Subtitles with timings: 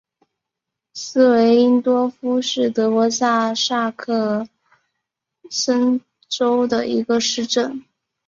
[0.95, 4.47] 施韦因多夫是德国下萨克
[5.51, 7.83] 森州的一个市镇。